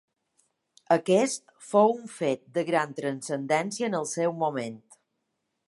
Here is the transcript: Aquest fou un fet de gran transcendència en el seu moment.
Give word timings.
Aquest 0.95 1.43
fou 1.73 1.93
un 1.97 2.07
fet 2.15 2.41
de 2.57 2.63
gran 2.71 2.95
transcendència 3.01 3.91
en 3.93 3.99
el 4.01 4.09
seu 4.15 4.35
moment. 4.47 4.81